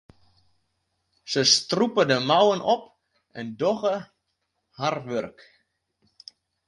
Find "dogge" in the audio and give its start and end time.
3.59-3.95